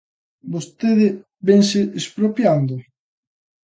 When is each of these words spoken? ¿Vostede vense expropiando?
¿Vostede 0.53 1.01
vense 1.47 1.79
expropiando? 1.99 2.75